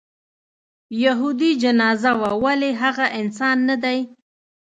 یهودي 1.03 1.51
جنازه 1.63 2.11
وه 2.21 2.31
ولې 2.43 2.71
هغه 2.81 3.05
انسان 3.19 3.57
نه 3.69 3.75
دی. 3.83 3.99